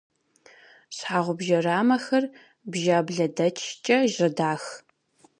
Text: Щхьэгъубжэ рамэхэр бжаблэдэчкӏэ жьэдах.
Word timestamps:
Щхьэгъубжэ 0.95 1.57
рамэхэр 1.65 2.23
бжаблэдэчкӏэ 2.71 3.97
жьэдах. 4.13 4.63